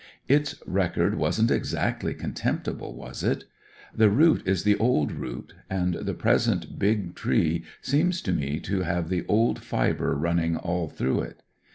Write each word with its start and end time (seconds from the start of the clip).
Its 0.27 0.55
record 0.65 1.13
wasn't 1.13 1.51
exactly 1.51 2.15
contemptible, 2.15 2.95
was 2.95 3.21
it? 3.23 3.43
The 3.93 4.09
root 4.09 4.41
is 4.47 4.63
the 4.63 4.75
old 4.77 5.11
root, 5.11 5.53
and 5.69 5.93
the 5.93 6.15
present 6.15 6.79
big 6.79 7.13
tree 7.13 7.65
seems 7.83 8.19
to 8.23 8.31
me 8.33 8.59
to 8.61 8.81
have 8.81 9.09
the 9.09 9.23
old 9.27 9.61
fibre 9.61 10.15
running 10.15 10.57
all 10.57 10.87
through 10.87 11.21
it. 11.21 11.43